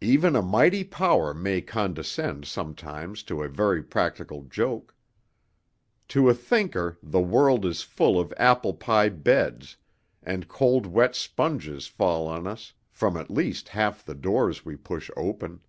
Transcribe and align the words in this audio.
Even 0.00 0.34
a 0.34 0.42
mighty 0.42 0.82
power 0.82 1.32
may 1.32 1.60
condescend 1.60 2.46
sometimes 2.46 3.22
to 3.22 3.44
a 3.44 3.48
very 3.48 3.80
practical 3.80 4.42
joke. 4.42 4.92
To 6.08 6.28
a 6.28 6.34
thinker 6.34 6.98
the 7.00 7.20
world 7.20 7.64
is 7.64 7.82
full 7.82 8.18
of 8.18 8.34
apple 8.38 8.74
pie 8.74 9.08
beds, 9.08 9.76
and 10.20 10.48
cold 10.48 10.86
wet 10.88 11.14
sponges 11.14 11.86
fall 11.86 12.26
on 12.26 12.48
us 12.48 12.72
from 12.90 13.16
at 13.16 13.30
least 13.30 13.68
half 13.68 14.04
the 14.04 14.16
doors 14.16 14.64
we 14.64 14.74
push 14.74 15.12
open. 15.16 15.60